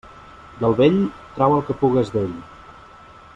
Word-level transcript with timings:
Del 0.61 0.73
vell, 0.79 0.97
trau 1.35 1.55
el 1.59 1.61
que 1.67 1.77
pugues 1.83 2.11
d'ell. 2.17 2.33